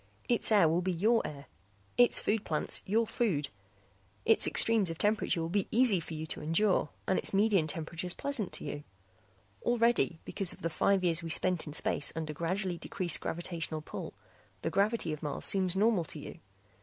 [0.27, 1.45] Its air will be your air;
[1.95, 3.49] its food plants your food.
[4.25, 8.15] Its extremes of temperature will be easy for you to endure and its median temperatures
[8.15, 8.83] pleasant to you.
[9.61, 14.15] Already, because of the five years we spent in space under gradually decreased gravitational pull,
[14.63, 16.39] the gravity of Mars seems normal to you.